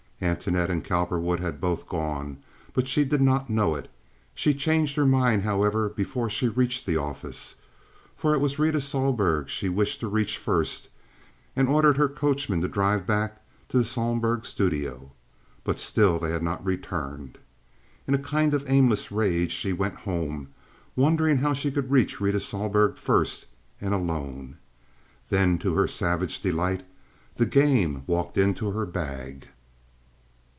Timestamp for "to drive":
12.61-13.07